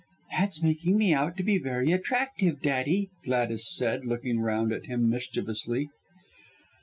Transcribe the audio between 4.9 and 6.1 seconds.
mischievously.